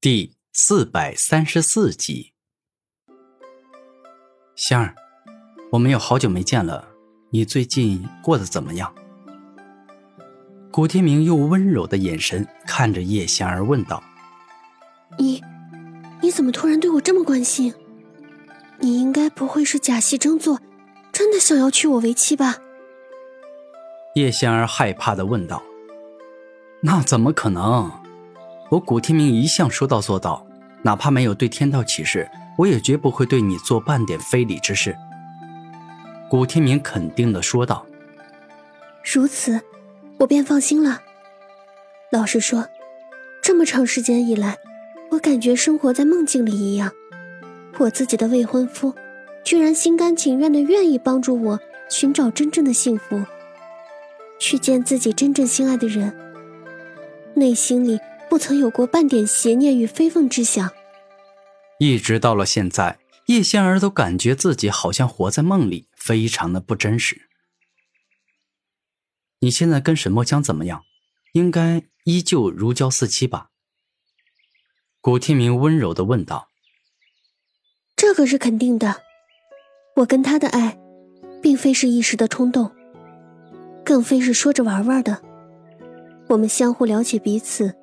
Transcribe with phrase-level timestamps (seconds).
[0.00, 2.32] 第四百三十四集，
[4.54, 4.94] 香儿，
[5.72, 6.86] 我们有好久没见了，
[7.30, 8.94] 你最近过得怎么样？
[10.70, 14.00] 古天明用温柔的眼神看着叶香儿问道
[15.18, 15.42] ：“你，
[16.22, 17.74] 你怎么突然对我这么关心？
[18.78, 20.60] 你应该不会是假戏真做，
[21.10, 22.58] 真的想要娶我为妻吧？”
[24.14, 25.60] 叶香儿害怕的问道
[26.82, 27.90] ：“那怎么可能？”
[28.70, 30.46] 我古天明一向说到做到，
[30.82, 34.94] 哪怕没有对天道起誓，我也绝不会对你做半点非礼之事。
[36.28, 37.86] 古天明肯定的说道
[39.02, 39.58] ：“如此，
[40.18, 41.00] 我便放心了。
[42.12, 42.68] 老实说，
[43.40, 44.58] 这么长时间以来，
[45.12, 46.92] 我感觉生活在梦境里一样。
[47.78, 48.94] 我自己的未婚夫，
[49.44, 53.24] 居然心甘情愿的愿意帮助我寻找真正的幸福，
[54.38, 56.14] 去见自己真正心爱的人，
[57.32, 60.70] 内心里。”不曾有过半点邪念与非分之想，
[61.78, 67.28] 一直到了现在，叶仙儿都感觉自己好像活在梦里，非常的不真实。
[69.40, 70.84] 你现在跟沈墨江怎么样？
[71.32, 73.50] 应该依旧如胶似漆吧？
[75.00, 76.48] 古天明温柔的问道。
[77.94, 79.02] 这个是肯定的，
[79.96, 80.78] 我跟他的爱，
[81.42, 82.70] 并非是一时的冲动，
[83.84, 85.22] 更非是说着玩玩的，
[86.28, 87.77] 我们相互了解彼此。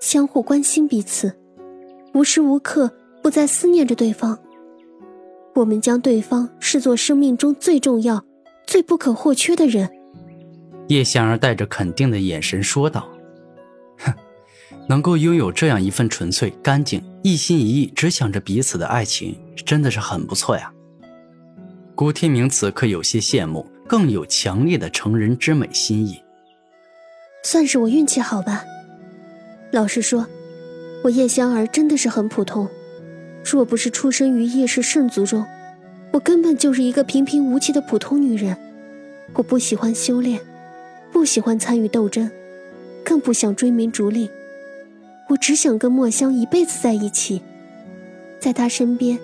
[0.00, 1.36] 相互关心彼此，
[2.14, 2.90] 无时无刻
[3.22, 4.38] 不在思念着对方。
[5.54, 8.24] 我们将对方视作生命中最重要、
[8.66, 9.90] 最不可或缺的人。
[10.86, 13.08] 叶香儿带着肯定的眼神说道
[13.98, 14.14] ：“哼，
[14.88, 20.72] 能够拥有这样一份纯粹、干净、一心一意只想着彼此的爱情，真的是很不错呀。”
[21.96, 26.22] 古天明此刻有些羡慕，更有强烈的成人之美心意。
[27.42, 28.64] 算是我运气好吧。
[29.70, 30.26] 老实说，
[31.04, 32.68] 我叶香儿真的是很普通。
[33.44, 35.44] 若不是出生于叶氏圣族中，
[36.12, 38.56] 我根本就是一个平平无奇的普通女人。
[39.34, 40.40] 我不喜欢修炼，
[41.12, 42.30] 不喜欢参与斗争，
[43.04, 44.30] 更不想追名逐利。
[45.28, 47.42] 我只想跟墨香一辈子在一起，
[48.40, 49.18] 在她身边，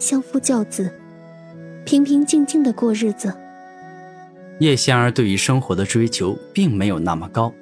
[0.00, 0.90] 相夫教子，
[1.84, 3.32] 平平静静的过日子。
[4.58, 7.52] 叶香儿对于生活的追求并没有那么高。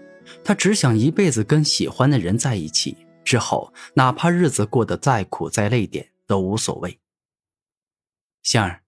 [0.45, 6.99] 他只想一辈子跟喜欢的人在一起，之后哪怕日子过得再苦再累点都无所谓。
[8.43, 8.83] 仙儿，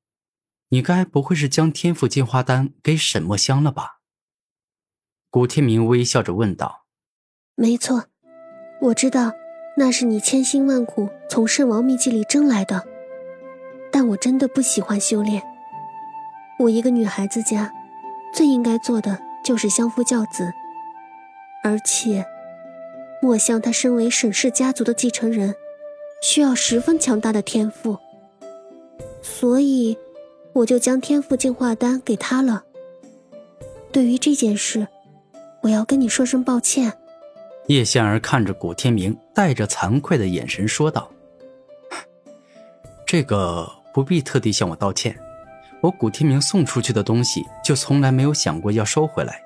[0.69, 4.01] 你该不会是将天赋进化丹给沈墨香了吧？
[5.31, 6.87] 古天明微笑着问道。
[7.55, 8.05] 没错，
[8.81, 9.33] 我知道
[9.77, 12.85] 那是你千辛万苦从圣王秘籍里争来的，
[13.93, 15.43] 但我真的不喜欢修炼。
[16.59, 17.73] 我一个女孩子家，
[18.33, 20.53] 最应该做的就是相夫教子。
[21.65, 22.23] 而且，
[23.23, 25.57] 墨香他身为沈氏家族的继承人，
[26.21, 27.99] 需要十分强大的天赋，
[29.23, 29.97] 所以
[30.53, 32.63] 我就将天赋进化丹给他了。
[33.91, 34.87] 对于这件事，
[35.63, 36.93] 我要跟你说声抱歉。
[37.69, 41.11] 叶仙儿看着古天明，带着惭愧的眼神说道
[43.07, 45.19] ：“这个不必特地向我道歉，
[45.81, 49.43] 我古天明送出去的东西，就从来没有想过要收回来。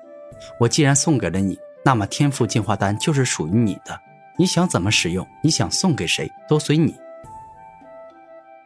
[0.59, 3.99] 我既然送给了你。”那么天赋进化丹就是属于你的，
[4.37, 6.95] 你想怎么使用，你想送给谁都随你。”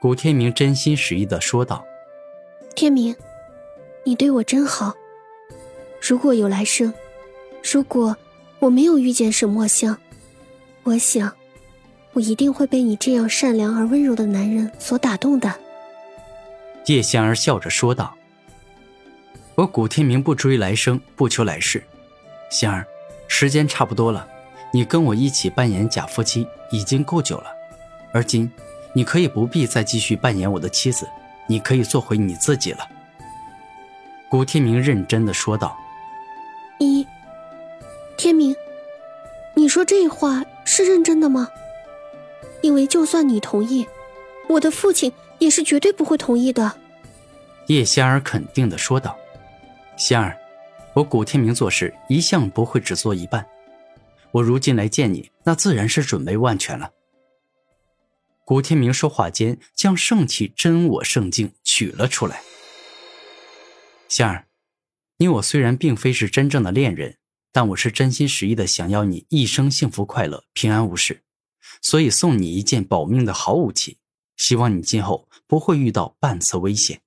[0.01, 1.85] 古天明真心实意的说道。
[2.75, 3.16] “天明，
[4.03, 4.94] 你对我真好。
[6.01, 6.94] 如果有来生，
[7.72, 8.18] 如果
[8.59, 9.97] 我没有遇见沈墨香，
[10.84, 11.31] 我想，
[12.12, 15.53] 我一定会被你这样善良而温柔的男人所打动的。”
[16.88, 18.13] 叶仙儿笑着说道。
[19.56, 21.81] “我古天明不追来生，不求来世，
[22.50, 22.85] 仙儿。”
[23.35, 24.27] 时间差不多了，
[24.71, 27.47] 你跟我一起扮演假夫妻已经够久了，
[28.13, 28.49] 而今，
[28.94, 31.09] 你可以不必再继续扮演我的妻子，
[31.47, 32.88] 你可以做回你自己了。”
[34.29, 35.75] 古天明认真的说道。
[36.77, 37.07] “一，
[38.17, 38.55] 天明，
[39.55, 41.50] 你说这话是认真的吗？
[42.62, 43.88] 因为就算你同意，
[44.47, 46.74] 我的父亲也是绝对不会同意的。”
[47.65, 49.18] 叶仙儿肯定的说道
[49.97, 50.38] ，“仙儿。”
[50.95, 53.48] 我古天明做事一向不会只做一半，
[54.31, 56.92] 我如今来见你，那自然是准备万全了。
[58.45, 62.44] 古天明说话间，将圣器真我圣镜取了出来。
[64.07, 64.45] 仙儿，
[65.18, 67.18] 你我虽然并非是真正的恋人，
[67.51, 71.24] 但我是真心实意的想要你一生幸福快乐、平安无事，
[71.81, 73.98] 所以送你一件保命的好武器，
[74.38, 77.01] 希望你今后不会遇到半次危险。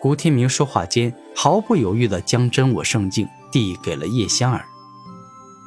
[0.00, 4.64] 古天明说话间，毫不犹豫地将真我圣镜递给了叶香儿。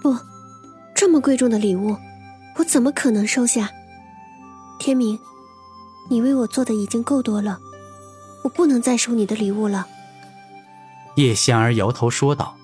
[0.02, 0.16] 不，
[0.96, 1.96] 这么贵重的礼物，
[2.58, 3.70] 我怎么可能收下？
[4.80, 5.20] 天明，
[6.10, 7.60] 你为我做的已经够多了，
[8.44, 9.86] 我不能再收你的礼物了。
[11.16, 12.56] 叶香儿摇头说道：“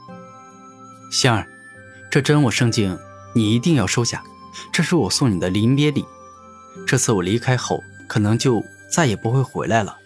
[1.12, 1.46] 香儿，
[2.10, 2.98] 这真我圣镜
[3.34, 4.24] 你一定要收下，
[4.72, 6.06] 这是我送你的临别礼。
[6.88, 9.98] 这次我离开后，可能就再也不会回来了。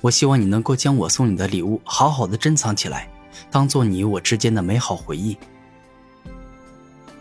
[0.00, 3.10] 我希望你能够将我送你的礼物好好的珍藏起来，
[3.50, 5.36] 当做你我之间的美好回忆。”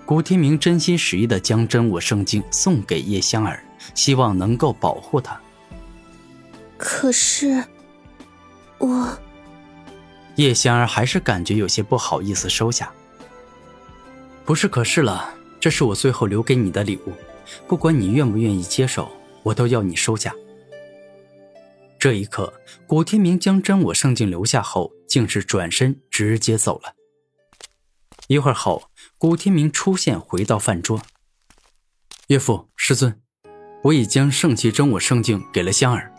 [0.05, 3.63] 古天明真心实意的将真我圣经送给叶香儿，
[3.95, 5.39] 希望能够保护她。
[6.77, 7.63] 可是，
[8.77, 9.17] 我
[10.35, 12.91] 叶香儿还是感觉有些不好意思收下。
[14.45, 17.13] 不是，可是了，这是我最后留给你的礼物，
[17.67, 19.09] 不管你愿不愿意接受，
[19.41, 20.31] 我都要你收下。
[22.05, 22.53] 这一刻，
[22.85, 26.93] 古天明将真我圣境留下后，竟是转身直接走了。
[28.27, 31.01] 一会儿后，古天明出现，回到饭桌。
[32.27, 33.19] 岳父、师尊，
[33.85, 36.13] 我已将圣器真我圣境给了香儿。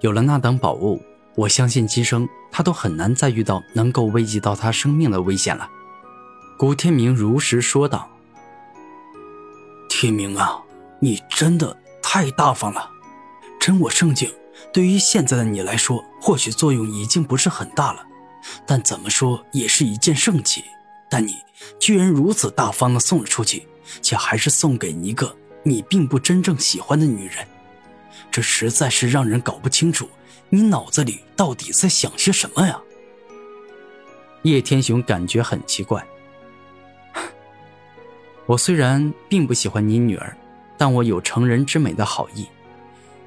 [0.00, 0.98] 有了那等宝物，
[1.36, 5.68] 我相信今生他都很难再遇到能够危及到他生命的危险了。
[6.56, 8.10] 古天明如实说道
[9.90, 10.62] ：“天明啊，
[11.00, 12.90] 你真的太大方了。
[13.60, 14.32] 真我圣境
[14.72, 18.06] 对于现在的你来说，或许作用已经不是很大了，
[18.66, 20.64] 但怎么说也是一件圣器。”
[21.10, 21.36] 但你
[21.80, 23.66] 居然如此大方的送了出去，
[24.02, 27.46] 且还是送给一个你并不真正喜欢的女人，
[28.30, 30.06] 这实在是让人搞不清楚
[30.50, 32.78] 你脑子里到底在想些什么呀！
[34.42, 36.06] 叶天雄感觉很奇怪。
[38.44, 40.36] 我虽然并不喜欢你女儿，
[40.76, 42.46] 但我有成人之美的好意。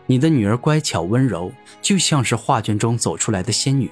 [0.05, 1.51] 你的女儿乖巧温柔，
[1.81, 3.89] 就像是画卷中走出来的仙女。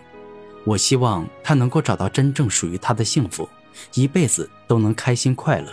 [0.65, 3.47] 我希望她能够找到真正属于她的幸福。
[3.94, 5.67] 一辈子都能开心快乐，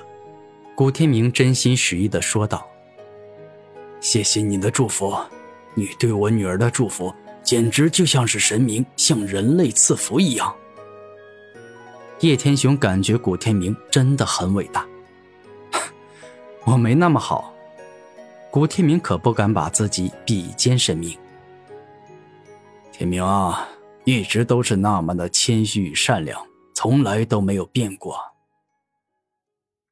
[0.77, 2.65] 古天明真心实意的说道
[4.01, 5.13] ：“谢谢你的祝福，
[5.75, 7.13] 你对我女儿的祝福
[7.43, 10.55] 简直就像是神明向人类赐福一样。”
[12.21, 14.87] 叶天雄感觉古天明真的很伟大。
[16.63, 17.53] 我没那么好，
[18.57, 21.15] 古天明可不敢把自己比肩神明。
[22.91, 23.69] 天明啊，
[24.07, 26.41] 一直都是那么的谦虚与善良。
[26.75, 28.19] 从来都没有变过。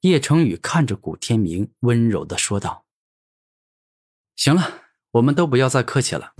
[0.01, 2.85] 叶成宇看着古天明，温柔的说道
[4.35, 4.63] ：“行了，
[5.11, 6.33] 我们都不要再客气了。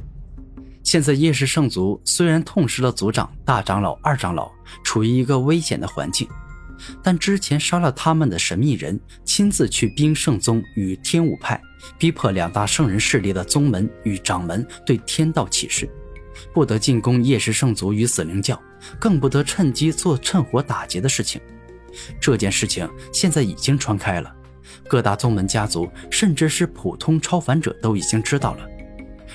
[0.83, 4.51] 现在叶氏圣族虽然痛失了族长、大长老、二长老，
[4.83, 6.27] 处于一个危险的环境，
[7.03, 11.61] 但之前杀了他们的神秘人，亲自去冰圣宗与天武派，
[11.97, 15.89] 逼迫两大圣人势力的宗门与掌门对天道起誓。”
[16.53, 18.61] 不得进攻夜氏圣族与死灵教，
[18.99, 21.39] 更不得趁机做趁火打劫的事情。
[22.19, 24.35] 这件事情现在已经传开了，
[24.85, 28.67] 各大宗门家族，甚至是普通超凡者都已经知道了。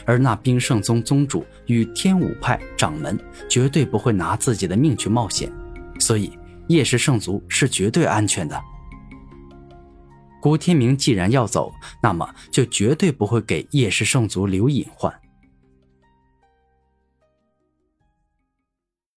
[0.05, 5.51] 而那冰圣宗宗主与天武派掌门绝对不会拿自己的命去冒险，
[5.99, 6.31] 所以
[6.71, 8.57] 叶氏圣族是绝对安全的。
[10.41, 15.13] 古天明既然要走，那么就绝对不会给叶氏圣族留隐患。